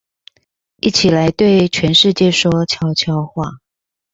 [0.77, 3.59] 一起來對全世界說悄悄話